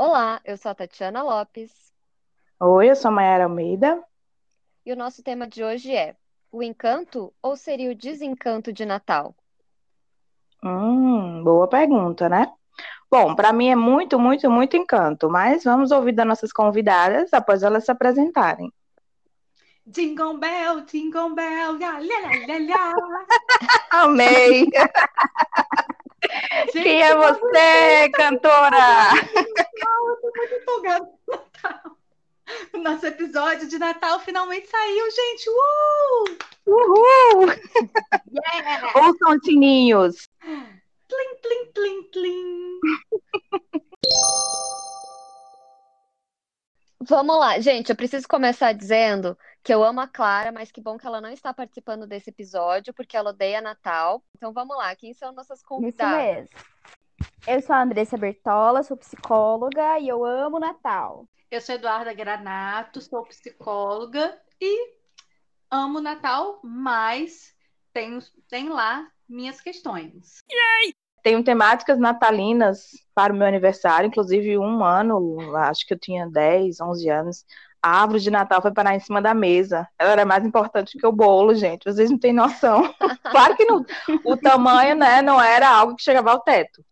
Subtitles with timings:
[0.00, 1.72] Olá, eu sou a Tatiana Lopes
[2.60, 4.00] Oi, eu sou a Mayara Almeida.
[4.86, 6.14] e o nosso tema de hoje é
[6.52, 9.34] o encanto ou seria o desencanto de Natal?
[10.62, 12.46] Hum, boa pergunta, né?
[13.10, 17.64] Bom, para mim é muito, muito, muito encanto, mas vamos ouvir das nossas convidadas após
[17.64, 18.72] elas se apresentarem.
[19.84, 23.26] Jingle bell, jingle bell, lá, lá, lá, lá.
[23.90, 24.68] Amei!
[26.72, 29.10] Quem é você, cantora?
[29.34, 31.98] Eu tô muito empolgada com Natal.
[32.72, 35.50] O nosso episódio de Natal finalmente saiu, gente!
[35.50, 36.24] Uh!
[36.66, 37.46] Uhul!
[38.54, 38.92] Yeah!
[38.94, 40.28] Ouçam os sininhos.
[40.40, 42.80] Tlim, tlim, tlim, tlim.
[47.00, 50.98] Vamos lá, gente, eu preciso começar dizendo que eu amo a Clara, mas que bom
[50.98, 54.22] que ela não está participando desse episódio, porque ela odeia Natal.
[54.36, 56.18] Então vamos lá, quem são nossas Isso convidadas?
[56.18, 56.56] mesmo.
[57.46, 61.26] Eu sou a Andressa Bertola, sou psicóloga e eu amo Natal.
[61.50, 64.94] Eu sou Eduarda Granato, sou psicóloga e
[65.70, 67.54] amo Natal, mas
[67.92, 70.38] tenho, tenho lá minhas questões.
[71.22, 76.80] Tenho temáticas natalinas para o meu aniversário, inclusive um ano, acho que eu tinha 10,
[76.80, 77.44] 11 anos.
[77.82, 79.88] A árvore de Natal foi parar em cima da mesa.
[79.98, 81.84] Ela era mais importante que o bolo, gente.
[81.84, 82.94] Vocês não têm noção.
[83.30, 83.84] Claro que não,
[84.24, 86.82] o tamanho, né, não era algo que chegava ao teto.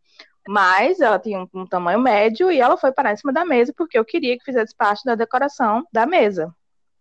[0.47, 3.73] Mas ela tinha um, um tamanho médio e ela foi parar em cima da mesa
[3.77, 6.55] porque eu queria que fizesse parte da decoração da mesa.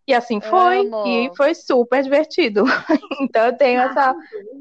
[0.07, 2.63] E assim foi, e foi super divertido.
[3.21, 4.15] Então eu tenho essa,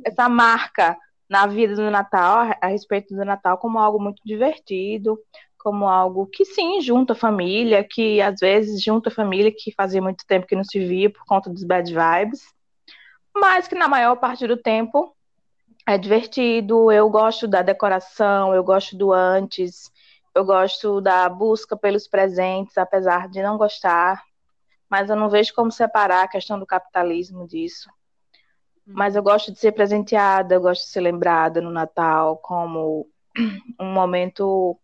[0.04, 0.96] essa marca
[1.28, 5.18] na vida do Natal, a, respeito do Natal, como algo muito divertido,
[5.58, 10.02] como algo que sim, junta a família, que às vezes junta a família que fazia
[10.02, 12.42] muito tempo que não se via por conta dos bad vibes,
[13.34, 15.16] mas que na maior parte do tempo
[15.86, 16.92] é divertido.
[16.92, 19.90] Eu gosto da decoração, eu gosto do antes,
[20.34, 24.22] eu gosto da busca pelos presentes, apesar de não gostar,
[24.88, 27.88] mas eu não vejo como separar a questão do capitalismo disso.
[28.86, 33.06] Mas eu gosto de ser presenteada, eu gosto de ser lembrada no Natal como
[33.80, 34.78] um momento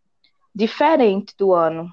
[0.54, 1.90] diferente do ano.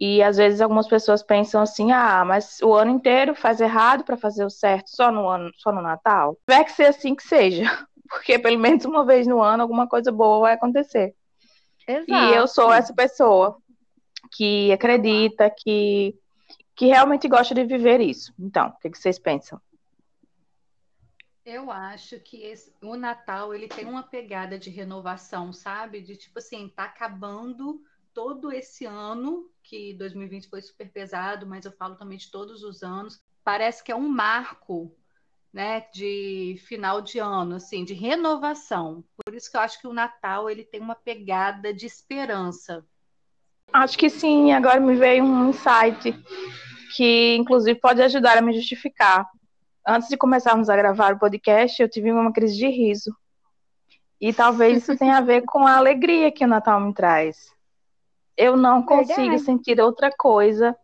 [0.00, 4.16] E às vezes algumas pessoas pensam assim: ah, mas o ano inteiro faz errado para
[4.16, 6.36] fazer o certo só no ano, só no Natal.
[6.46, 7.64] Vai que ser assim que seja,
[8.08, 11.14] porque pelo menos uma vez no ano alguma coisa boa vai acontecer.
[11.86, 12.10] Exato.
[12.10, 13.56] E eu sou essa pessoa
[14.34, 16.14] que acredita que
[16.74, 18.32] que realmente gosta de viver isso.
[18.38, 19.60] Então, o que que vocês pensam?
[21.44, 26.00] Eu acho que esse- o Natal ele tem uma pegada de renovação, sabe?
[26.00, 27.82] De tipo assim, tá acabando
[28.14, 32.82] todo esse ano, que 2020 foi super pesado, mas eu falo também de todos os
[32.82, 33.20] anos.
[33.42, 34.94] Parece que é um marco,
[35.52, 39.04] né, de final de ano, assim, de renovação.
[39.24, 42.86] Por isso que eu acho que o Natal ele tem uma pegada de esperança.
[43.72, 46.14] Acho que sim, agora me veio um insight
[46.94, 49.26] que, inclusive, pode ajudar a me justificar.
[49.86, 53.14] Antes de começarmos a gravar o podcast, eu tive uma crise de riso.
[54.20, 57.52] E talvez isso tenha a ver com a alegria que o Natal me traz.
[58.36, 59.42] Eu não consigo Verdade.
[59.42, 60.76] sentir outra coisa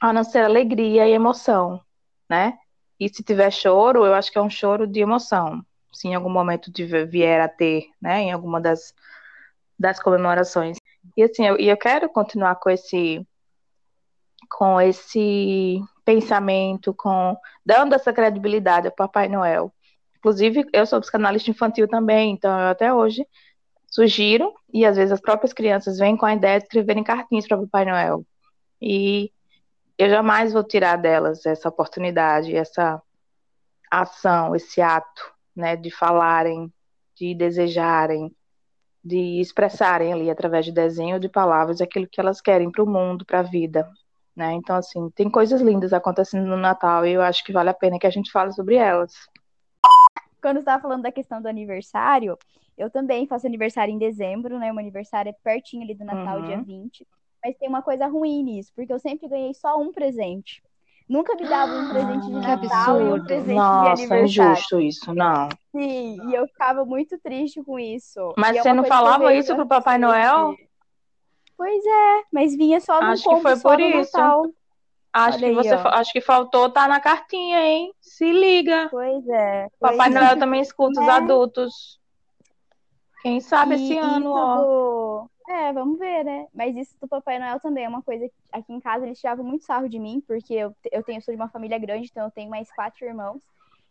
[0.00, 1.80] a não ser alegria e emoção,
[2.28, 2.58] né?
[2.98, 5.62] E se tiver choro, eu acho que é um choro de emoção.
[5.92, 6.72] Se em algum momento
[7.08, 8.94] vier a ter, né, em alguma das,
[9.78, 10.78] das comemorações.
[11.16, 13.26] E assim, eu, eu quero continuar com esse
[14.48, 19.72] com esse pensamento, com dando essa credibilidade ao Papai Noel.
[20.18, 23.26] Inclusive, eu sou psicanalista infantil também, então eu até hoje
[23.86, 27.58] sugiro, e às vezes as próprias crianças vêm com a ideia de escreverem cartinhas para
[27.58, 28.24] Papai Noel.
[28.80, 29.32] E
[29.96, 33.02] eu jamais vou tirar delas essa oportunidade, essa
[33.90, 36.72] ação, esse ato, né, de falarem,
[37.16, 38.34] de desejarem,
[39.02, 43.24] de expressarem ali através de desenho de palavras aquilo que elas querem para o mundo,
[43.24, 43.88] para a vida,
[44.38, 44.54] né?
[44.54, 47.98] Então assim, tem coisas lindas acontecendo no Natal e eu acho que vale a pena
[47.98, 49.12] que a gente fale sobre elas.
[50.40, 52.38] Quando você estava falando da questão do aniversário,
[52.76, 54.70] eu também faço aniversário em dezembro, né?
[54.70, 56.44] O meu aniversário é pertinho ali do Natal, Uhum.
[56.44, 57.06] dia 20.
[57.44, 60.62] Mas tem uma coisa ruim nisso, porque eu sempre ganhei só um presente.
[61.08, 64.24] Nunca me dava um presente de Que Natal e um presente de Nossa, é aniversário.
[64.24, 65.48] injusto isso, não.
[65.74, 68.34] Sim, e eu ficava muito triste com isso.
[68.36, 69.98] Mas E é você uma não falava isso pro Papai.
[69.98, 70.54] Noel?
[71.58, 74.16] Pois é, mas vinha só no Acho que combo foi só por no isso.
[74.16, 74.46] Natal.
[75.12, 77.92] Acho Olha que você, acho que faltou tá na cartinha, hein?
[78.00, 78.88] Se liga.
[78.90, 79.68] Pois é.
[79.80, 80.20] Papai pois é.
[80.20, 81.12] Noel também escuta os Né?
[81.12, 81.98] adultos.
[83.22, 85.26] Quem sabe E esse ano, ó.
[85.48, 86.46] É, vamos ver, né?
[86.54, 89.44] Mas isso do Papai Noel também é uma coisa que aqui em casa eles tiravam
[89.44, 92.24] muito sarro de mim, porque eu, eu tenho, eu sou de uma família grande, então
[92.26, 93.40] eu tenho mais quatro irmãos.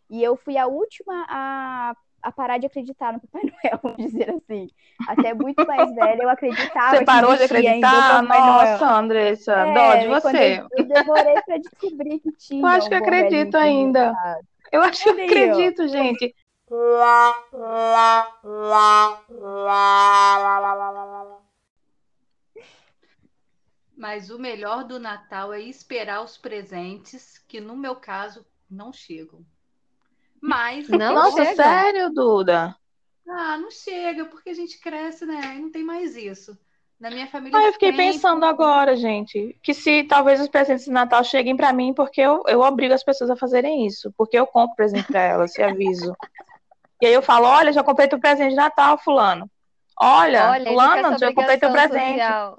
[0.08, 1.94] E eu fui a última a,
[2.28, 4.68] a parar de acreditar no Papai Noel, vamos dizer assim.
[5.06, 6.96] Até muito mais velha eu acreditava.
[6.96, 8.22] Você parou de acreditar?
[8.22, 8.72] Papai Noel.
[8.72, 10.60] Nossa, Andressa, É, dó de você.
[10.60, 12.62] Eu, eu demorei pra descobrir que tinha.
[12.62, 14.14] Eu acho que um eu acredito que me ainda.
[14.70, 15.32] Eu acho que eu Olha aí, ó.
[15.32, 16.34] acredito, gente.
[23.96, 29.44] Mas o melhor do Natal é esperar os presentes, que no meu caso não chegam.
[30.42, 31.54] Mas Não Nossa, chega?
[31.54, 32.76] sério, Duda?
[33.28, 35.56] ah, não chega, porque a gente cresce, né?
[35.56, 36.58] E não tem mais isso.
[36.98, 40.90] Na minha família Ah, eu fiquei pensando agora, gente, que se talvez os presentes de
[40.90, 44.46] Natal cheguem pra mim, porque eu, eu obrigo as pessoas a fazerem isso, porque eu
[44.46, 46.14] compro presente pra elas, e aviso.
[47.00, 49.50] E aí eu falo, olha, já comprei teu presente de Natal, fulano.
[50.00, 52.20] Olha, fulano, já comprei teu obrigação presente.
[52.20, 52.58] social.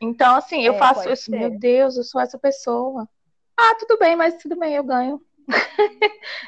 [0.00, 1.38] Então, assim, eu É, faço isso, ser.
[1.38, 3.08] meu Deus, eu sou essa pessoa.
[3.56, 5.20] Ah, tudo bem, mas tudo bem, eu ganho.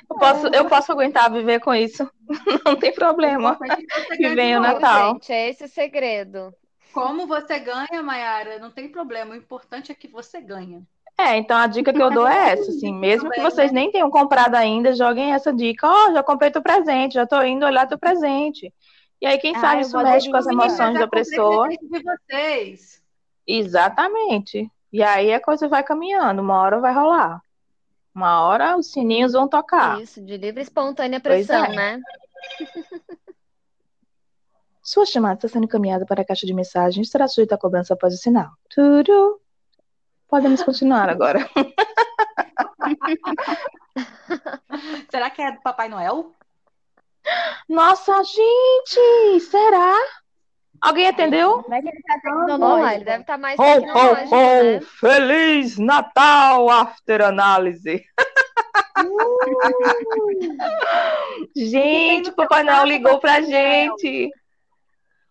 [0.09, 2.09] Eu posso, eu posso aguentar viver com isso.
[2.65, 3.59] Não tem problema.
[3.59, 4.61] Que Que ganhe vem o.
[4.61, 5.15] Natal.
[5.15, 6.55] Gente, é esse o segredo.
[6.93, 9.33] Como você ganha, Mayara, não tem problema.
[9.33, 10.83] O importante é que você ganha.
[11.17, 13.91] É, então a dica que eu dou é essa, assim, mesmo que Também, vocês nem
[13.93, 15.87] tenham comprado ainda, joguem essa dica.
[15.87, 18.73] Ó, já comprei teu presente, já tô indo olhar teu presente.
[19.21, 21.69] E aí, quem Ah, sabe isso mexe com as emoções da pessoa.
[21.69, 23.01] de vocês.
[23.47, 24.71] Exatamente.
[24.93, 27.41] E aí a coisa vai caminhando, uma hora vai rolar.
[28.21, 29.99] Uma hora os sininhos vão tocar.
[29.99, 31.75] Isso, de livre e espontânea pressão, é.
[31.75, 31.99] né?
[34.83, 38.13] Sua chamada está sendo encaminhada para a caixa de mensagens, será sujeita a cobrança após
[38.13, 38.51] o sinal.
[38.69, 39.41] Tudo.
[40.29, 41.49] Podemos continuar agora.
[45.11, 46.35] Será que é do Papai Noel?
[47.67, 49.41] Nossa, gente!
[49.49, 49.97] Será?
[50.81, 51.63] Alguém atendeu?
[51.63, 52.91] Como é que ele tá lá, tecnológico?
[52.95, 54.63] ele deve estar mais Ho, ho, ho!
[54.63, 54.81] né?
[54.81, 58.05] Feliz Natal After Análise!
[61.57, 64.31] Gente, no Papai Noel ligou pra gente.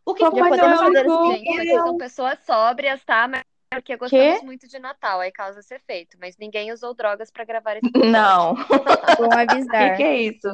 [0.06, 1.32] O que, Papai que podemos Noel fazer ligou.
[1.32, 3.28] assim, aqui são pessoas sóbrias, tá?
[3.28, 3.42] Mas
[3.72, 6.18] é porque gostamos muito de Natal, aí causa esse efeito.
[6.20, 8.12] Mas ninguém usou drogas pra gravar esse episódio.
[8.12, 9.98] Não, o Vamos que, avisar.
[9.98, 10.52] que é isso?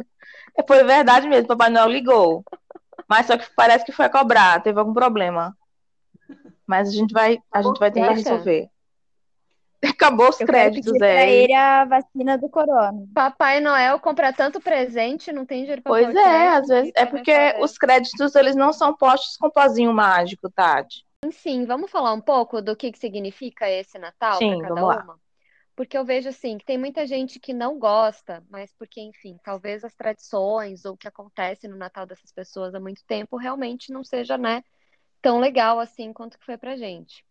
[0.67, 2.43] Foi verdade mesmo, Papai Noel ligou.
[3.07, 5.55] Mas só que parece que foi a cobrar, teve algum problema.
[6.65, 8.69] Mas a gente vai, a gente vai tentar resolver.
[9.83, 11.31] Acabou os Eu quero créditos, é.
[11.43, 13.05] ele a vacina do corona.
[13.13, 17.05] Papai Noel compra tanto presente, não tem dinheiro pra Pois é, crédito, às vezes é
[17.05, 17.63] vai porque fazer?
[17.63, 21.05] os créditos eles não são postos com pozinho mágico, Tati.
[21.31, 24.95] Sim, vamos falar um pouco do que que significa esse Natal Sim, para cada vamos
[24.95, 25.15] lá.
[25.75, 29.83] Porque eu vejo assim que tem muita gente que não gosta, mas porque, enfim, talvez
[29.83, 34.03] as tradições ou o que acontece no Natal dessas pessoas há muito tempo realmente não
[34.03, 34.63] seja, né,
[35.21, 37.25] tão legal assim quanto que foi pra gente.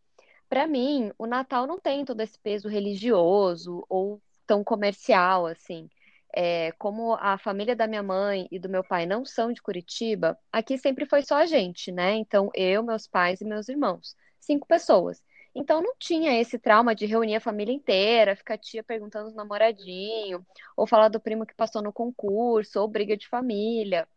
[0.49, 5.89] Pra mim, o Natal não tem todo esse peso religioso ou tão comercial assim.
[6.37, 10.37] É, como a família da minha mãe e do meu pai não são de Curitiba,
[10.53, 12.15] aqui sempre foi só a gente, né?
[12.17, 14.17] Então, eu, meus pais e meus irmãos.
[14.41, 15.23] Cinco pessoas.
[15.55, 19.35] Então, não tinha esse trauma de reunir a família inteira, ficar a tia perguntando os
[19.35, 20.43] namoradinhos,
[20.77, 24.09] ou falar do primo que passou no concurso, ou briga de família.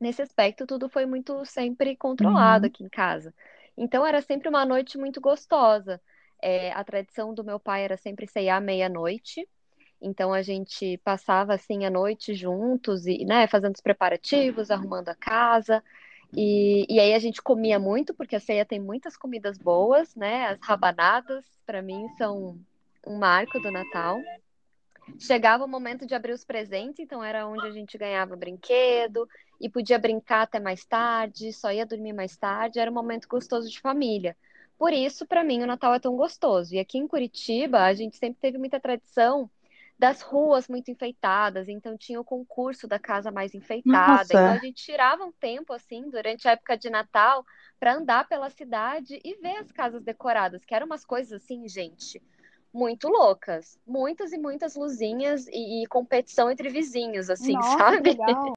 [0.00, 2.68] Nesse aspecto, tudo foi muito sempre controlado Uhum.
[2.68, 3.34] aqui em casa.
[3.76, 6.00] Então, era sempre uma noite muito gostosa.
[6.42, 9.48] É, a tradição do meu pai era sempre ceiar meia-noite.
[10.00, 15.14] Então a gente passava assim a noite juntos e, né, fazendo os preparativos, arrumando a
[15.14, 15.82] casa.
[16.36, 20.46] E, e aí a gente comia muito, porque a ceia tem muitas comidas boas, né?
[20.46, 22.58] As rabanadas, para mim, são
[23.06, 24.20] um marco do Natal.
[25.18, 29.28] Chegava o momento de abrir os presentes, então era onde a gente ganhava brinquedo
[29.60, 33.70] e podia brincar até mais tarde, só ia dormir mais tarde, era um momento gostoso
[33.70, 34.36] de família.
[34.78, 36.74] Por isso, para mim, o Natal é tão gostoso.
[36.74, 39.48] E aqui em Curitiba, a gente sempre teve muita tradição
[39.98, 44.18] das ruas muito enfeitadas, então tinha o concurso da casa mais enfeitada.
[44.18, 44.34] Nossa.
[44.34, 47.44] Então a gente tirava um tempo assim durante a época de Natal
[47.78, 52.20] para andar pela cidade e ver as casas decoradas, que eram umas coisas assim, gente,
[52.72, 58.10] muito loucas, muitas e muitas luzinhas e, e competição entre vizinhos, assim, Nossa, sabe?
[58.10, 58.54] legal.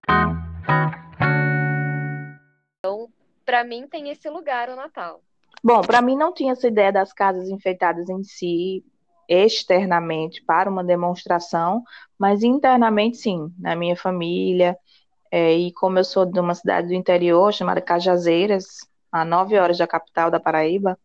[3.46, 5.22] Para mim tem esse lugar o Natal.
[5.63, 8.84] Bom, para mim não tinha essa ideia das casas enfeitadas em si,
[9.27, 11.84] externamente, para uma demonstração,
[12.17, 14.77] mas internamente sim, na minha família.
[15.31, 19.77] É, e como eu sou de uma cidade do interior chamada Cajazeiras, a nove horas
[19.77, 20.98] da capital da Paraíba,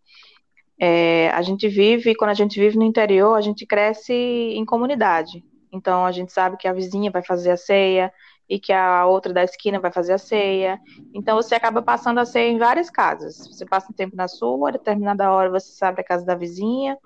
[0.79, 5.45] é, a gente vive, quando a gente vive no interior, a gente cresce em comunidade.
[5.73, 8.13] Então a gente sabe que a vizinha vai fazer a ceia
[8.49, 10.79] e que a outra da esquina vai fazer a ceia.
[11.15, 13.39] Então você acaba passando a ceia em várias casas.
[13.49, 16.99] Você passa um tempo na sua, a determinada hora você sabe a casa da vizinha,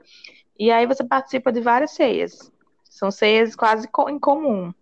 [0.58, 2.52] e aí você participa de várias ceias.
[2.84, 4.72] São ceias quase em comum.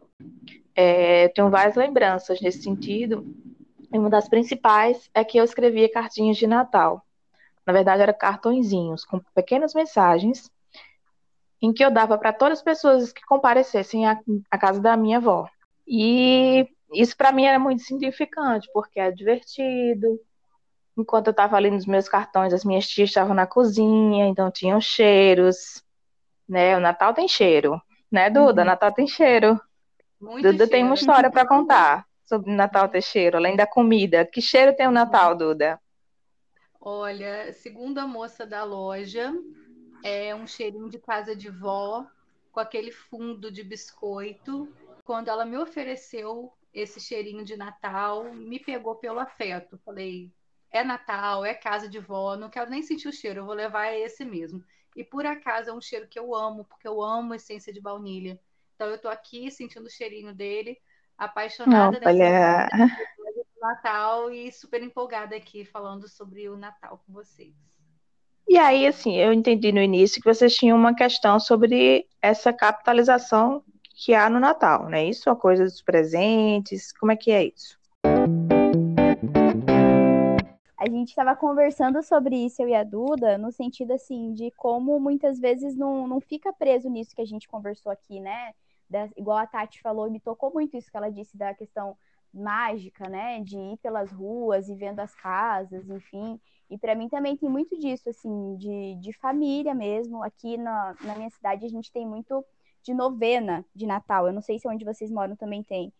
[0.74, 3.26] É, tenho várias lembranças nesse sentido.
[3.92, 7.04] E uma das principais é que eu escrevia cartinhas de Natal.
[7.66, 10.50] Na verdade, eram cartõezinhos com pequenas mensagens
[11.62, 15.16] em que eu dava para todas as pessoas que comparecessem à, à casa da minha
[15.16, 15.48] avó.
[15.86, 20.20] E isso para mim era muito significante, porque é divertido.
[20.96, 24.80] Enquanto eu estava ali nos meus cartões, as minhas tias estavam na cozinha, então tinham
[24.80, 25.82] cheiros,
[26.48, 26.76] né?
[26.76, 28.62] O Natal tem cheiro, né, Duda?
[28.62, 28.66] Uhum.
[28.66, 29.60] Natal tem cheiro.
[30.20, 30.70] Muito Duda cheiro.
[30.70, 34.24] tem uma história para contar sobre Natal ter cheiro, além da comida.
[34.24, 35.80] Que cheiro tem o Natal, Duda?
[36.80, 39.32] Olha, segundo a moça da loja,
[40.02, 42.06] é um cheirinho de casa de vó,
[42.52, 44.68] com aquele fundo de biscoito.
[45.04, 49.78] Quando ela me ofereceu esse cheirinho de Natal, me pegou pelo afeto.
[49.84, 50.30] Falei,
[50.74, 53.92] é Natal, é casa de vó, não quero nem sentir o cheiro, eu vou levar
[53.92, 54.60] esse mesmo.
[54.96, 58.40] E por acaso é um cheiro que eu amo, porque eu amo essência de baunilha.
[58.74, 60.76] Então eu tô aqui sentindo o cheirinho dele,
[61.16, 62.68] apaixonada olha...
[63.60, 67.54] Natal e super empolgada aqui falando sobre o Natal com vocês.
[68.46, 73.64] E aí, assim, eu entendi no início que vocês tinham uma questão sobre essa capitalização
[73.94, 75.06] que há no Natal, né?
[75.06, 77.78] Isso, a coisa dos presentes, como é que é isso?
[80.84, 85.00] A gente estava conversando sobre isso, eu e a Duda, no sentido, assim, de como
[85.00, 88.52] muitas vezes não, não fica preso nisso que a gente conversou aqui, né?
[88.90, 91.96] Da, igual a Tati falou, me tocou muito isso que ela disse da questão
[92.34, 93.40] mágica, né?
[93.40, 96.38] De ir pelas ruas e vendo as casas, enfim.
[96.68, 100.22] E para mim também tem muito disso, assim, de, de família mesmo.
[100.22, 102.44] Aqui na, na minha cidade a gente tem muito
[102.82, 104.26] de novena de Natal.
[104.26, 105.90] Eu não sei se onde vocês moram também tem.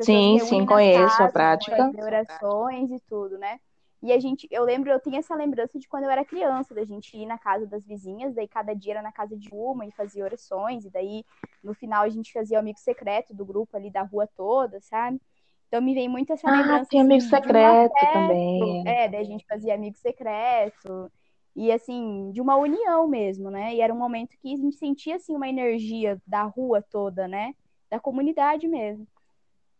[0.00, 1.90] sim, sim, conheço casas, a prática.
[2.04, 3.58] orações e tudo, né?
[4.02, 6.84] E a gente, eu lembro, eu tenho essa lembrança de quando eu era criança, da
[6.84, 9.92] gente ir na casa das vizinhas, daí cada dia era na casa de uma e
[9.92, 11.24] fazia orações, e daí
[11.62, 15.20] no final a gente fazia o amigo secreto do grupo ali da rua toda, sabe?
[15.68, 16.90] Então me vem muito essa ah, lembrança.
[16.90, 18.88] Tem amigo assim, secreto também.
[18.88, 21.12] É, daí a gente fazia amigo secreto.
[21.54, 23.74] E assim, de uma união mesmo, né?
[23.74, 27.54] E era um momento que a gente sentia assim uma energia da rua toda, né?
[27.90, 29.06] Da comunidade mesmo.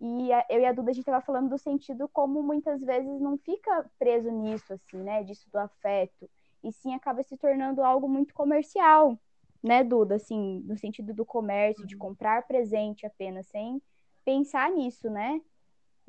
[0.01, 3.21] E a, eu e a Duda, a gente estava falando do sentido como muitas vezes
[3.21, 5.23] não fica preso nisso, assim, né?
[5.23, 6.29] Disso do afeto.
[6.65, 9.19] E sim acaba se tornando algo muito comercial,
[9.63, 10.15] né, Duda?
[10.17, 12.01] Assim, no sentido do comércio, de uhum.
[12.01, 13.81] comprar presente apenas, sem
[14.25, 15.41] pensar nisso, né?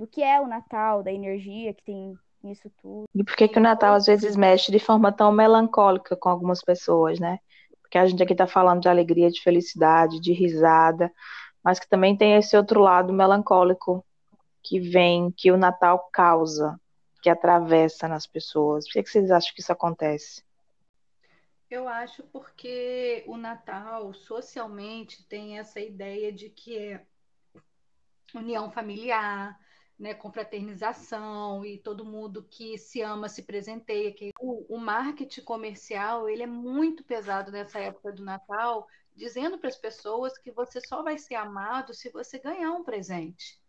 [0.01, 3.05] do que é o Natal, da energia que tem nisso tudo.
[3.13, 6.59] E por que, que o Natal às vezes mexe de forma tão melancólica com algumas
[6.61, 7.37] pessoas, né?
[7.83, 11.11] Porque a gente aqui está falando de alegria, de felicidade, de risada,
[11.63, 14.05] mas que também tem esse outro lado melancólico
[14.63, 16.79] que vem, que o Natal causa,
[17.21, 18.85] que atravessa nas pessoas.
[18.85, 20.43] Por que, que vocês acham que isso acontece?
[21.69, 27.05] Eu acho porque o Natal socialmente tem essa ideia de que é
[28.35, 29.57] união familiar,
[29.97, 34.11] né, confraternização e todo mundo que se ama se presenteia.
[34.11, 39.69] Que o, o marketing comercial ele é muito pesado nessa época do Natal, dizendo para
[39.69, 43.61] as pessoas que você só vai ser amado se você ganhar um presente.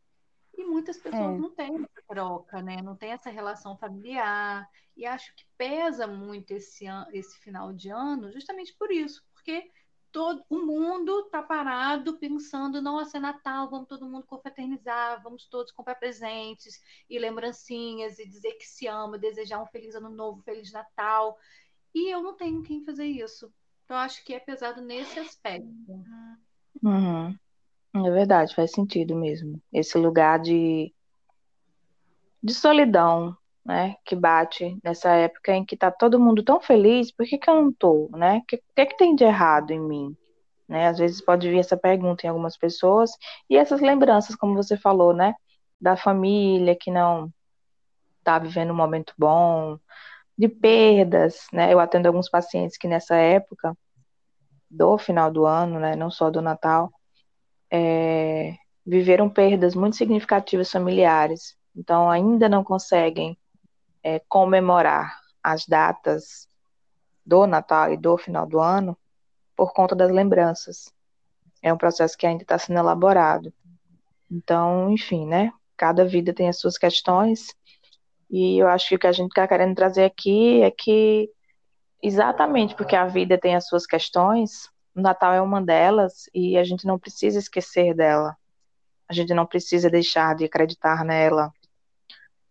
[0.55, 1.39] E muitas pessoas é.
[1.39, 2.83] não têm essa troca, né?
[2.83, 4.69] Não tem essa relação familiar.
[4.97, 9.71] E acho que pesa muito esse, esse final de ano justamente por isso, porque
[10.13, 15.73] todo o mundo está parado pensando, nossa, é Natal, vamos todo mundo confraternizar, vamos todos
[15.73, 20.71] comprar presentes e lembrancinhas e dizer que se ama, desejar um feliz ano novo, feliz
[20.71, 21.39] Natal.
[21.95, 23.53] E eu não tenho quem fazer isso.
[23.85, 25.69] Então acho que é pesado nesse aspecto.
[26.83, 27.37] Uhum.
[27.95, 29.61] É verdade, faz sentido mesmo.
[29.73, 30.93] Esse lugar de,
[32.43, 37.27] de solidão, né, que bate nessa época em que tá todo mundo tão feliz, por
[37.27, 38.39] que, que eu não tô, né?
[38.39, 40.17] O que, que, que tem de errado em mim?
[40.67, 40.89] Né?
[40.89, 43.11] Às vezes pode vir essa pergunta em algumas pessoas,
[43.49, 45.35] e essas lembranças, como você falou, né?
[45.81, 47.31] Da família que não
[48.25, 49.79] tá vivendo um momento bom,
[50.37, 51.73] de perdas, né?
[51.73, 53.77] Eu atendo alguns pacientes que nessa época
[54.71, 55.95] do final do ano, né?
[55.97, 56.91] Não só do Natal,
[57.71, 61.57] é, viveram perdas muito significativas familiares.
[61.77, 63.39] Então ainda não conseguem
[64.03, 66.49] é, comemorar as datas
[67.25, 68.97] do Natal e do final do ano
[69.57, 70.93] por conta das lembranças.
[71.63, 73.53] É um processo que ainda está sendo elaborado.
[74.31, 75.53] Então, enfim, né?
[75.77, 77.55] Cada vida tem as suas questões.
[78.33, 81.31] E eu acho que o que a gente está querendo trazer aqui é que,
[82.03, 86.65] exatamente porque a vida tem as suas questões, o Natal é uma delas e a
[86.65, 88.37] gente não precisa esquecer dela.
[89.09, 91.53] A gente não precisa deixar de acreditar nela,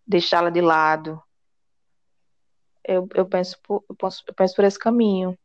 [0.08, 1.22] deixá-la de lado,
[2.84, 5.38] eu, eu, penso por, eu, penso, eu penso por esse caminho.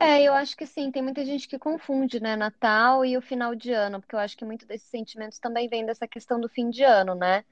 [0.00, 3.54] É, eu acho que sim, tem muita gente que confunde, né, Natal e o final
[3.54, 6.70] de ano, porque eu acho que muito desses sentimentos também vem dessa questão do fim
[6.70, 7.44] de ano, né?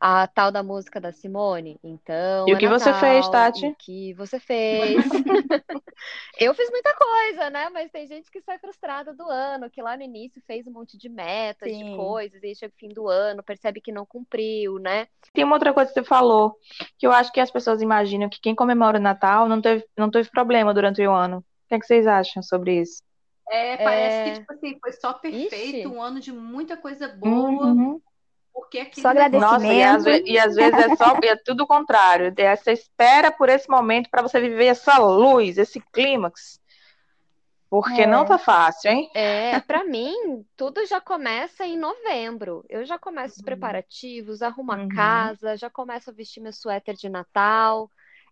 [0.00, 1.78] A tal da música da Simone.
[1.84, 3.68] Então, E o é que você Natal, fez, e Tati?
[3.68, 5.06] o que você fez.
[6.38, 7.68] Eu fiz muita coisa, né?
[7.70, 10.96] Mas tem gente que sai frustrada do ano, que lá no início fez um monte
[10.96, 11.86] de metas, de Sim.
[11.86, 15.08] coisas, e chega o fim do ano, percebe que não cumpriu, né?
[15.32, 16.56] Tem uma outra coisa que você falou,
[16.98, 20.10] que eu acho que as pessoas imaginam que quem comemora o Natal não teve, não
[20.10, 21.44] teve problema durante o ano.
[21.68, 23.02] O que é que vocês acham sobre isso?
[23.50, 24.24] É, parece É.
[24.24, 25.86] que, tipo assim, foi só perfeito, Ixi.
[25.86, 28.00] um ano de muita coisa boa, Uhum.
[28.54, 30.28] porque aquele Só negócio- Nossa, e às, Agradecimento.
[30.30, 32.32] e às vezes é só é tudo o contrário.
[32.38, 36.58] É, Você espera por esse momento para você viver essa luz, esse clímax.
[37.70, 38.06] Porque É.
[38.06, 39.10] não tá fácil, hein?
[39.14, 42.64] É, para mim, tudo já começa em novembro.
[42.66, 43.44] Eu já começo os Uhum.
[43.44, 44.88] preparativos, arrumo a Uhum.
[44.88, 47.90] casa, já começo a vestir meu suéter de Natal.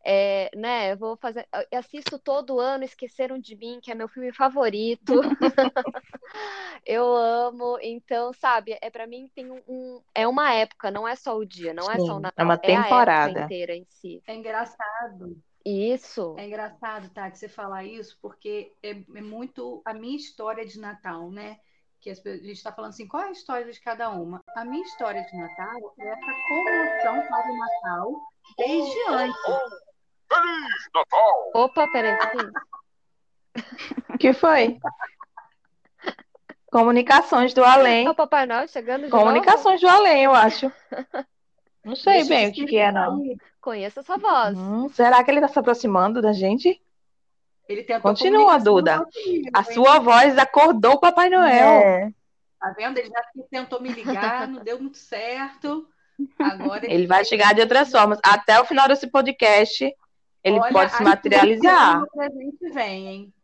[0.08, 1.48] É, né, eu vou fazer.
[1.68, 5.14] Eu assisto todo ano Esqueceram de Mim, que é meu filme favorito.
[6.86, 7.76] Eu amo.
[7.82, 11.44] Então, sabe, é para mim tem um, um- é uma época, não é só o
[11.44, 13.40] dia, não é só o Sim, Natal, é uma é a época temporada.
[13.44, 14.22] inteira em si.
[14.28, 15.36] É engraçado.
[15.64, 16.36] Isso.
[16.38, 21.28] É engraçado, Tati, você falar isso, porque é, é muito a minha história de Natal,
[21.32, 21.58] né?
[22.00, 24.40] Que a gente está falando assim, qual é a história de cada uma?
[24.54, 28.22] A minha história de Natal é essa comoção para o Natal
[28.56, 29.85] desde antes.
[31.54, 34.14] Opa, peraí, que que é?
[34.14, 34.78] O que foi?
[36.70, 38.06] Comunicações do além.
[38.06, 39.22] É o Papai Noel chegando de novo?
[39.22, 40.70] Comunicações do além, eu acho.
[41.84, 43.22] Não sei Deixa bem o que que é, não.
[43.60, 44.58] Conheço essa voz.
[44.58, 46.80] Hum, será que ele está se aproximando da gente?
[47.68, 49.04] Ele tentou Continua, Duda.
[49.04, 49.74] comigo, A hein?
[49.74, 51.80] sua voz acordou o Papai Noel.
[51.80, 52.10] É.
[52.60, 52.98] Tá vendo?
[52.98, 55.88] Ele já tentou me ligar, não deu muito certo.
[56.38, 58.18] Agora Ele vai chegar de outras formas.
[58.24, 59.94] Até o final desse podcast,
[60.46, 61.96] ele Olha, pode se materializar.
[61.96, 63.34] ano o presente vem, hein?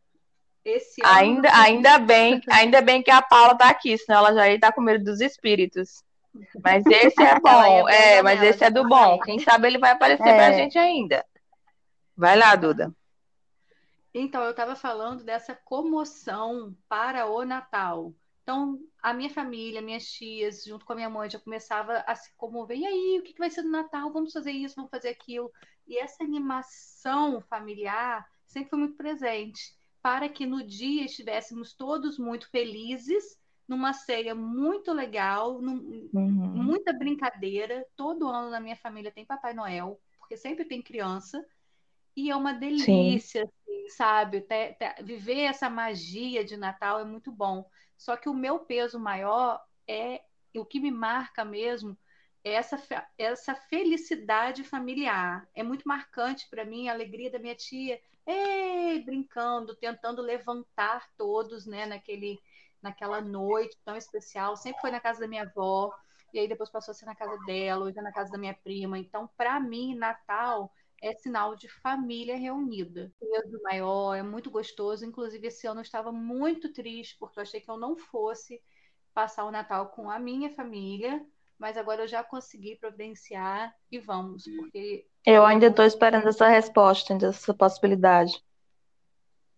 [0.65, 4.19] Esse ano Ainda, o presente ainda bem, ainda bem que a Paula tá aqui, senão
[4.21, 6.03] ela já ia estar com medo dos espíritos.
[6.63, 9.19] Mas esse é bom, a é, mas esse é do bom.
[9.21, 10.35] Quem sabe ele vai aparecer É.
[10.37, 11.25] pra gente ainda.
[12.17, 12.93] Vai lá, Duda.
[14.15, 18.13] Então, eu estava falando dessa comoção para o Natal.
[18.43, 22.31] Então, a minha família, minhas tias, junto com a minha mãe, já começava a se
[22.37, 22.77] comover.
[22.77, 24.13] E aí, o que que vai ser no Natal?
[24.13, 25.51] Vamos fazer isso, vamos fazer aquilo.
[25.93, 32.49] E essa animação familiar sempre foi muito presente, para que no dia estivéssemos todos muito
[32.51, 36.63] felizes, numa ceia muito legal, num- Uhum.
[36.63, 37.87] muita brincadeira.
[37.95, 41.45] Todo ano na minha família tem Papai Noel, porque sempre tem criança.
[42.17, 44.41] E é uma delícia, assim, sabe?
[44.41, 47.69] Te- te- viver essa magia de Natal é muito bom.
[47.99, 50.23] Só que o meu peso maior é
[50.57, 51.99] o que me marca mesmo
[52.45, 52.77] essa,
[53.17, 55.49] essa felicidade familiar.
[55.55, 61.67] É muito marcante para mim a alegria da minha tia, ei, brincando, tentando levantar todos,
[61.67, 62.39] né, naquele,
[62.81, 64.57] naquela noite tão especial.
[64.57, 65.93] Sempre foi na casa da minha avó,
[66.33, 68.55] e aí depois passou a ser na casa dela, hoje é na casa da minha
[68.55, 68.99] prima.
[68.99, 73.13] Então, para mim, Natal é sinal de família reunida.
[73.19, 75.05] Peso maior, é muito gostoso.
[75.05, 78.63] Inclusive, esse ano eu estava muito triste, porque eu achei que eu não fosse
[79.13, 81.25] passar o Natal com a minha família,
[81.63, 87.17] mas agora eu já consegui providenciar e vamos, porque Eu ainda estou esperando essa resposta,
[87.25, 88.33] essa possibilidade.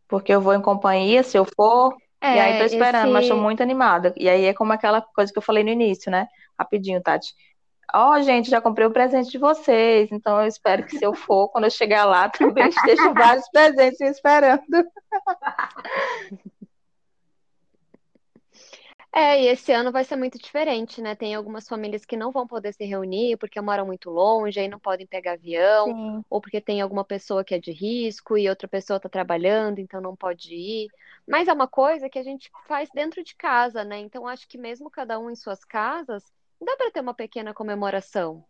[0.06, 3.32] Porque eu vou em companhia, se eu for, e aí tô É, esperando, mas tô
[3.34, 4.12] esse- muito animada.
[4.18, 6.28] E aí é como aquela coisa que eu falei no início, né?
[6.58, 7.32] Rapidinho, Tati.
[7.94, 11.48] Ó, gente, já comprei o presente de vocês, então eu espero que se eu for,
[11.48, 14.62] quando eu chegar lá, também estejam vários presentes me esperando.
[19.16, 21.14] É, e esse ano vai ser muito diferente, né?
[21.14, 24.80] Tem algumas famílias que não vão poder se reunir porque moram muito longe, aí não
[24.80, 26.24] podem pegar avião, Sim.
[26.28, 30.00] ou porque tem alguma pessoa que é de risco e outra pessoa está trabalhando, então
[30.00, 30.88] não pode ir.
[31.28, 33.98] Mas é uma coisa que a gente faz dentro de casa, né?
[34.00, 36.24] Então acho que mesmo cada um em suas casas,
[36.60, 38.44] dá para ter uma pequena comemoração,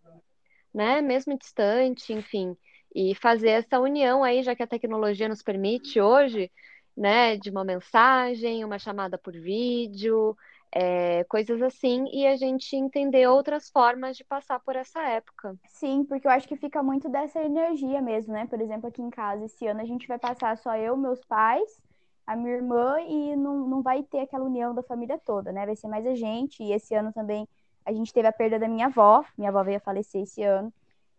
[0.72, 1.02] né?
[1.02, 2.56] Mesmo distante, enfim,
[2.94, 6.50] e fazer essa união aí, já que a tecnologia nos permite hoje,
[6.96, 7.36] né?
[7.36, 10.34] De uma mensagem, uma chamada por vídeo
[10.76, 15.56] é, coisas assim, e a gente entender outras formas de passar por essa época.
[15.68, 18.44] Sim, porque eu acho que fica muito dessa energia mesmo, né?
[18.46, 21.80] Por exemplo, aqui em casa, esse ano a gente vai passar só eu, meus pais,
[22.26, 25.64] a minha irmã, e não, não vai ter aquela união da família toda, né?
[25.64, 26.60] Vai ser mais a gente.
[26.60, 27.46] E esse ano também
[27.86, 30.74] a gente teve a perda da minha avó, minha avó veio a falecer esse ano.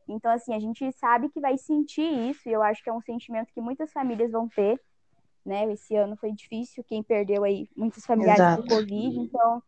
[0.06, 3.02] Então, assim, a gente sabe que vai sentir isso, e eu acho que é um
[3.02, 4.80] sentimento que muitas famílias vão ter,
[5.46, 5.72] né?
[5.72, 8.76] Esse ano foi difícil, quem perdeu aí muitos familiares por Exato.
[8.76, 9.64] Covid, então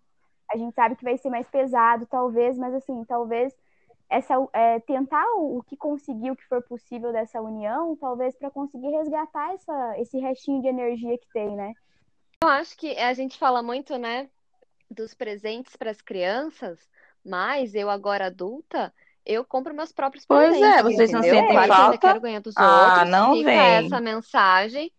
[0.52, 3.54] a gente sabe que vai ser mais pesado, talvez, mas assim, talvez
[4.10, 8.50] essa é, tentar o, o, que conseguir, o que for possível dessa união, talvez para
[8.50, 11.74] conseguir resgatar essa, esse restinho de energia que tem, né?
[12.42, 14.30] Eu acho que a gente fala muito, né,
[14.90, 16.80] dos presentes para as crianças,
[17.26, 18.94] mas eu agora adulta,
[19.26, 20.82] eu compro meus próprios pois presentes.
[20.82, 21.42] Pois é, vocês não entendeu?
[21.42, 21.96] sentem falta?
[21.96, 23.60] Eu quero ganhar dos ah, outros, não fica vem.
[23.60, 24.92] essa mensagem.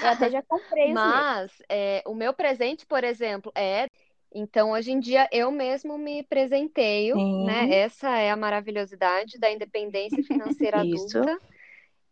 [0.00, 0.94] Eu até já comprei.
[0.94, 3.88] Mas é, o meu presente, por exemplo, é
[4.32, 7.46] então, hoje em dia, eu mesmo me presenteio, Sim.
[7.46, 7.72] né?
[7.74, 11.40] Essa é a maravilhosidade da independência financeira adulta.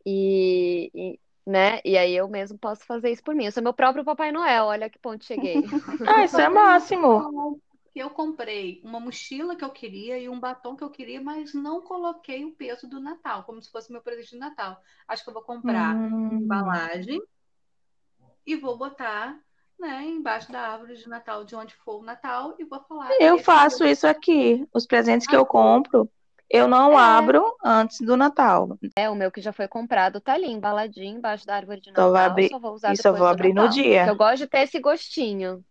[0.05, 1.81] E, e, né?
[1.85, 3.47] E aí eu mesmo posso fazer isso por mim.
[3.47, 5.63] Eu sou meu próprio Papai Noel, olha que ponto cheguei.
[6.07, 7.61] Ah, isso é máximo.
[7.95, 11.81] Eu comprei uma mochila que eu queria e um batom que eu queria, mas não
[11.83, 14.81] coloquei o peso do Natal, como se fosse meu presente de Natal.
[15.09, 16.41] Acho que eu vou comprar Hum.
[16.43, 17.19] embalagem
[18.47, 19.37] e vou botar
[19.79, 23.11] né, embaixo da árvore de Natal, de onde for o Natal, e vou falar.
[23.21, 24.67] Eu faço o- isso aqui.
[24.73, 26.09] Os presentes que Ah, eu compro,
[26.49, 27.03] eu não É.
[27.03, 28.79] abro antes do Natal.
[28.97, 31.93] É, o meu que já foi comprado tá ali, embaladinho, embaixo da árvore de Só
[31.93, 32.13] Natal.
[32.13, 33.75] vai abrir- Só vou usar e só depois vou abrir no Natal.
[33.75, 33.99] dia.
[33.99, 35.63] Porque eu gosto de ter esse gostinho.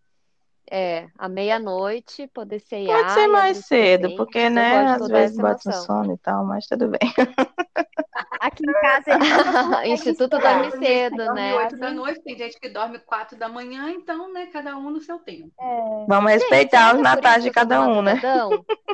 [0.69, 5.69] É, à meia-noite, poder ceiar Pode ser mais cedo, porque, Eu né, às vezes bate
[5.69, 6.99] um sono e tal, mas tudo bem.
[8.45, 9.19] Aqui em casa
[9.85, 10.59] gente Instituto esperar.
[10.59, 11.55] dorme gente cedo, dorme né?
[11.55, 15.01] 8 da noite, tem gente que dorme 4 da manhã, então, né, cada um no
[15.01, 15.51] seu tempo.
[15.59, 18.21] É, Vamos Gente, respeitar será os é natais de cada um, né?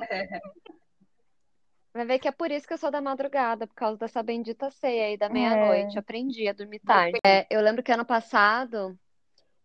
[0.09, 0.39] É.
[1.93, 4.71] Vai ver que é por isso que eu sou da madrugada, por causa dessa bendita
[4.71, 5.99] ceia aí da meia-noite.
[5.99, 7.19] Aprendi a dormir tarde.
[7.25, 8.97] É, eu lembro que ano passado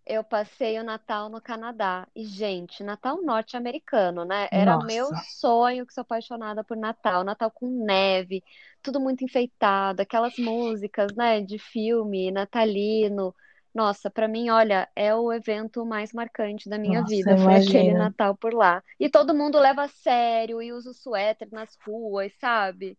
[0.06, 2.06] eu passei o Natal no Canadá.
[2.14, 4.48] E, gente, Natal norte-americano, né?
[4.52, 4.86] Era Nossa.
[4.86, 7.24] meu sonho que sou apaixonada por Natal.
[7.24, 8.42] Natal com neve,
[8.80, 13.34] tudo muito enfeitado, aquelas músicas, né, de filme natalino.
[13.74, 17.90] Nossa, pra mim, olha, é o evento mais marcante da minha Nossa, vida, foi aquele
[17.90, 17.98] imagina.
[17.98, 18.82] Natal por lá.
[18.98, 22.96] E todo mundo leva a sério e usa o suéter nas ruas, sabe?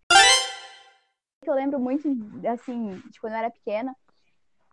[1.45, 2.07] eu lembro muito,
[2.47, 3.95] assim, de quando eu era pequena,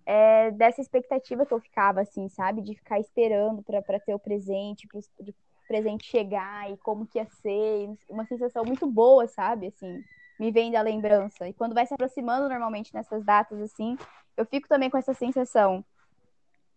[0.07, 2.63] é dessa expectativa que eu ficava, assim, sabe?
[2.63, 5.35] De ficar esperando pra pra ter o presente, pro pro
[5.67, 7.91] presente chegar e como que ia ser.
[8.09, 9.69] Uma sensação muito boa, sabe?
[9.69, 10.03] Assim,
[10.39, 11.49] me vem da lembrança.
[11.49, 13.97] E quando vai se aproximando normalmente nessas datas, assim,
[14.37, 15.85] eu fico também com essa sensação.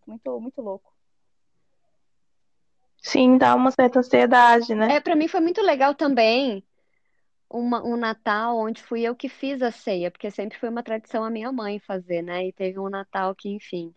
[0.05, 0.93] Muito, muito louco.
[3.01, 4.95] Sim, dá uma certa ansiedade, né?
[4.95, 6.63] É, para mim foi muito legal também
[7.49, 11.23] uma, um Natal onde fui eu que fiz a ceia, porque sempre foi uma tradição
[11.23, 12.47] a minha mãe fazer, né?
[12.47, 13.93] E teve um Natal que, enfim,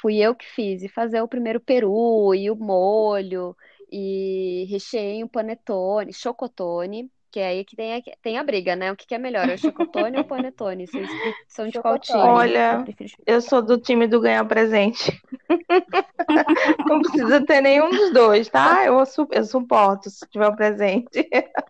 [0.00, 0.82] fui eu que fiz.
[0.82, 3.56] E fazer o primeiro peru e o molho,
[3.90, 8.90] e recheei um panetone, chocotone, que é aí que tem a, tem a briga, né?
[8.90, 10.86] O que que é melhor, é o chocotone ou o panetone?
[10.86, 11.08] Vocês
[11.48, 12.18] são de qual time?
[12.18, 12.38] Chocotone.
[12.38, 12.84] Olha,
[13.26, 15.20] Eu Eu sou do time do ganhar presente.
[16.86, 18.84] Não precisa ter nenhum dos dois, tá?
[18.84, 21.28] Eu, eu suporto se tiver um presente.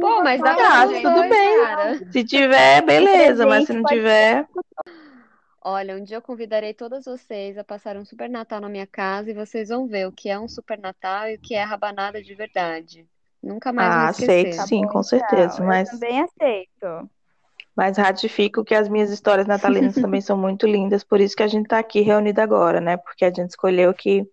[0.00, 1.64] Pô, mas dá pra tudo dois, bem.
[1.64, 2.12] cara.
[2.12, 4.46] Se tiver, beleza, mas se não tiver,
[5.70, 9.30] Olha, um dia eu convidarei todas vocês a passar um super Natal na minha casa
[9.30, 12.22] e vocês vão ver o que é um super Natal e o que é rabanada
[12.22, 13.06] de verdade.
[13.42, 14.66] Nunca mais ah, aceito esquecer.
[14.66, 15.54] sim, bom, com certeza.
[15.54, 15.66] então.
[15.66, 17.10] Mas, Eu também aceito.
[17.76, 21.48] mas ratifico que as minhas histórias natalinas também são muito lindas, por isso que a
[21.48, 22.96] gente tá aqui reunida agora, né?
[22.96, 24.24] Porque a gente escolheu que,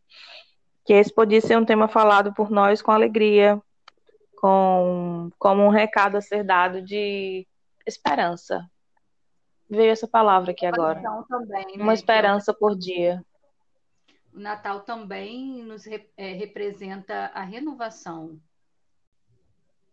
[0.86, 3.62] que esse podia ser um tema falado por nós com alegria,
[4.36, 7.48] com como um recado a ser dado de
[7.86, 8.70] esperança.
[9.70, 11.02] Veio essa palavra aqui agora.
[11.28, 13.24] Também, né, Uma esperança por dia.
[14.34, 18.40] O Natal também nos re- é, representa a renovação.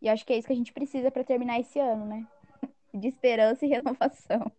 [0.01, 2.27] E acho que é isso que a gente precisa para terminar esse ano, né?
[2.93, 4.51] De esperança e renovação.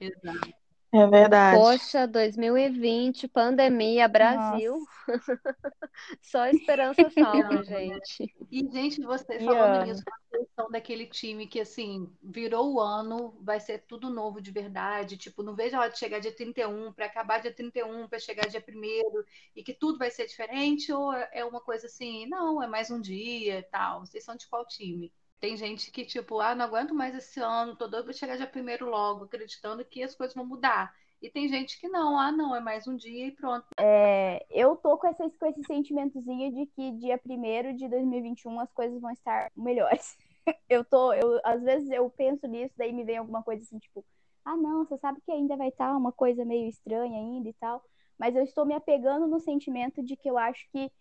[0.00, 0.54] Exato.
[0.96, 1.58] É verdade.
[1.58, 4.78] Poxa, 2020, pandemia, Brasil.
[6.22, 8.32] Só esperança salva, gente.
[8.48, 13.58] E, gente, vocês falando nisso, vocês são daquele time que, assim, virou o ano, vai
[13.58, 15.16] ser tudo novo de verdade.
[15.16, 18.46] Tipo, não vejo a hora de chegar dia 31, para acabar dia 31, para chegar
[18.46, 19.24] dia 1
[19.56, 23.00] e que tudo vai ser diferente, ou é uma coisa assim, não, é mais um
[23.00, 24.06] dia e tal.
[24.06, 25.12] Vocês são de qual time?
[25.40, 28.50] Tem gente que, tipo, ah, não aguento mais esse ano, tô doido pra chegar dia
[28.50, 30.94] 1 logo, acreditando que as coisas vão mudar.
[31.20, 33.66] E tem gente que não, ah, não, é mais um dia e pronto.
[33.78, 38.70] É, eu tô com, essa, com esse sentimentozinho de que dia 1 de 2021 as
[38.72, 40.16] coisas vão estar melhores.
[40.68, 44.04] Eu tô, eu, às vezes eu penso nisso, daí me vem alguma coisa assim, tipo,
[44.44, 47.82] ah, não, você sabe que ainda vai estar uma coisa meio estranha ainda e tal.
[48.18, 50.92] Mas eu estou me apegando no sentimento de que eu acho que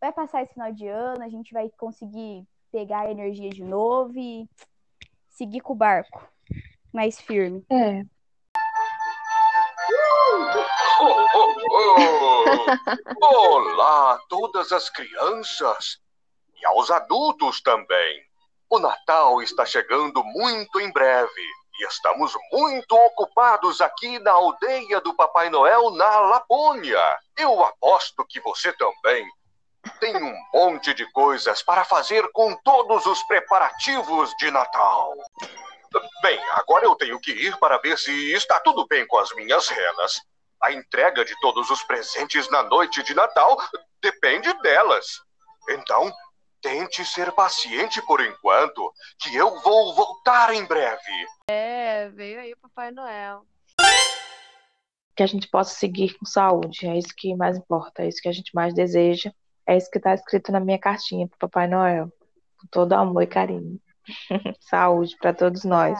[0.00, 4.18] vai passar esse final de ano, a gente vai conseguir pegar a energia de novo
[4.18, 4.48] e
[5.28, 6.26] seguir com o barco
[6.92, 7.64] mais firme.
[7.70, 8.02] É.
[11.00, 12.26] Oh, oh, oh.
[13.22, 16.00] Olá a todas as crianças
[16.60, 18.24] e aos adultos também.
[18.68, 21.42] O Natal está chegando muito em breve
[21.78, 27.18] e estamos muito ocupados aqui na aldeia do Papai Noel na Lapônia.
[27.36, 29.28] Eu aposto que você também
[30.00, 35.14] tem um monte de coisas para fazer com todos os preparativos de Natal.
[36.22, 39.68] Bem, agora eu tenho que ir para ver se está tudo bem com as minhas
[39.68, 40.20] renas.
[40.62, 43.56] A entrega de todos os presentes na noite de Natal
[44.00, 45.06] depende delas.
[45.70, 46.12] Então,
[46.60, 51.26] tente ser paciente por enquanto, que eu vou voltar em breve.
[51.48, 53.46] É, veio aí o Papai Noel.
[55.14, 56.86] Que a gente possa seguir com saúde.
[56.86, 59.32] É isso que mais importa, é isso que a gente mais deseja.
[59.66, 62.12] É isso que está escrito na minha cartinha para Papai Noel.
[62.60, 63.80] Com todo amor e carinho.
[64.60, 65.98] saúde para todos nós.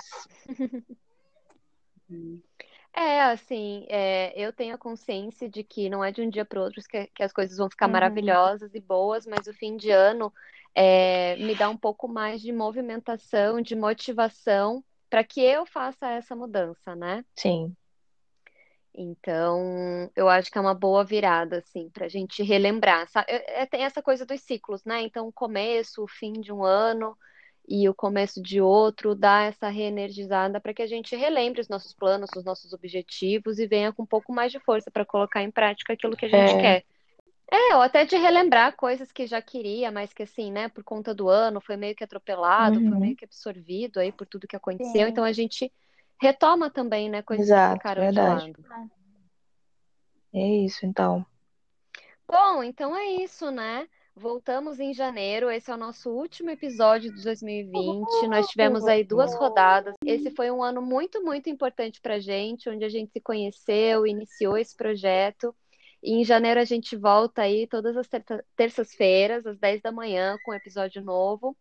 [2.94, 6.60] É, assim, é, eu tenho a consciência de que não é de um dia para
[6.60, 7.92] o outro que, que as coisas vão ficar Uhum.
[7.92, 10.32] maravilhosas e boas, mas o fim de ano
[10.74, 16.34] é, me dá um pouco mais de movimentação, de motivação para que eu faça essa
[16.34, 17.24] mudança, né?
[17.36, 17.76] Sim,
[18.98, 23.08] Então, eu acho que é uma boa virada, assim, para a gente relembrar.
[23.10, 23.30] Sabe?
[23.30, 25.02] É, é- tem essa coisa dos ciclos, né?
[25.02, 27.16] Então, o começo, o fim de um ano
[27.68, 31.92] e o começo de outro dá essa reenergizada para que a gente relembre os nossos
[31.92, 35.50] planos, os nossos objetivos e venha com um pouco mais de força para colocar em
[35.50, 36.56] prática aquilo que a gente É.
[36.56, 36.84] quer.
[37.50, 41.14] É, ou até de relembrar coisas que já queria, mas que assim, né, por conta
[41.14, 43.00] do ano foi meio que atropelado, foi Uhum.
[43.00, 45.06] meio que absorvido aí por tudo que aconteceu.
[45.06, 45.08] Sim.
[45.08, 45.72] Então a gente
[46.20, 48.52] retoma também, né, coisas que Exato, ficaram de verdade.
[48.68, 48.90] lado.
[50.34, 51.24] é isso então.
[52.28, 53.88] Bom, então é isso, né?
[54.14, 55.50] Voltamos em janeiro.
[55.50, 58.26] Esse é o nosso último episódio de 2020.
[58.28, 59.94] Nós tivemos aí duas rodadas.
[60.04, 64.56] Esse foi um ano muito, muito importante pra gente, onde a gente se conheceu, iniciou
[64.56, 65.54] esse projeto.
[66.02, 70.36] E em janeiro a gente volta aí todas as terça- terças-feiras, às 10 da manhã,
[70.44, 71.56] com um episódio novo.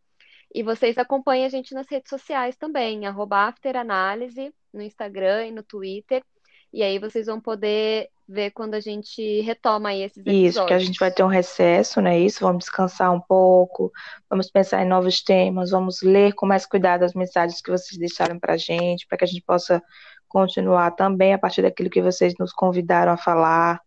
[0.56, 5.62] E vocês acompanhem a gente nas redes sociais também, arroba afteranálise, no Instagram e no
[5.62, 6.24] Twitter.
[6.72, 10.80] E aí vocês vão poder ver quando a gente retoma aí esses Isso, que a
[10.80, 12.18] gente vai ter um recesso, né?
[12.18, 13.92] Isso, vamos descansar um pouco,
[14.30, 18.40] vamos pensar em novos temas, vamos ler com mais cuidado as mensagens que vocês deixaram
[18.40, 19.84] pra gente, para que a gente possa
[20.26, 23.82] continuar também a partir daquilo que vocês nos convidaram a falar.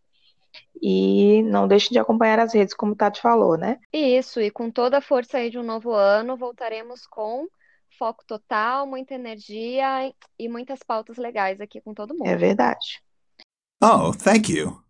[0.80, 3.78] E não deixem de acompanhar as redes, como o Tati falou, né?
[3.92, 7.46] Isso, e com toda a força aí de um novo ano, voltaremos com
[7.98, 12.28] foco total, muita energia e muitas pautas legais aqui com todo mundo.
[12.28, 13.02] É verdade.
[13.82, 14.80] Oh, thank you.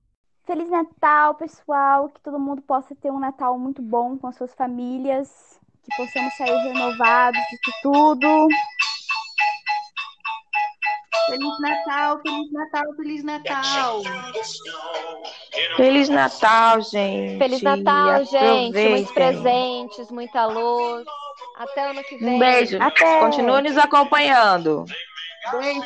[0.46, 2.08] Feliz Natal, pessoal.
[2.08, 5.60] Que todo mundo possa ter um Natal muito bom com as suas famílias.
[5.82, 8.48] Que possamos sair renovados disso tudo.
[11.28, 14.02] Feliz Natal, Feliz Natal, Feliz Natal.
[15.76, 17.38] Feliz Natal, gente.
[17.38, 18.88] Feliz Natal, gente!
[18.88, 21.04] Muitos presentes, muita luz.
[21.56, 22.34] Até ano que vem.
[22.34, 22.78] Um beijo.
[22.80, 23.20] Até.
[23.20, 24.84] Continue nos acompanhando.
[25.52, 25.80] Beijo.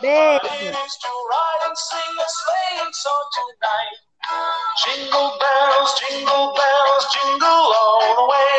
[0.00, 0.46] Beijo.
[0.84, 3.98] used to ride and sing a sleighing song tonight.
[4.84, 8.54] Jingle bells, jingle bells, jingle all the way.